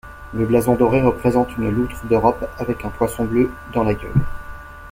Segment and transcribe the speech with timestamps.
[0.33, 4.11] Le blason doré représente une loutre d'europe avec un poisson bleu dans la gueule.